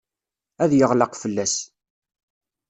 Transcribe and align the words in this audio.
Ad 0.63 0.71
yeɣleq 0.73 1.13
fell-as. 1.21 1.55